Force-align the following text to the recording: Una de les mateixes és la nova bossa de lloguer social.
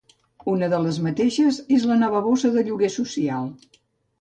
Una 0.53 0.69
de 0.71 0.79
les 0.85 0.95
mateixes 1.07 1.59
és 1.77 1.87
la 1.91 1.99
nova 2.05 2.25
bossa 2.31 2.53
de 2.57 2.65
lloguer 2.71 2.93
social. 2.99 3.49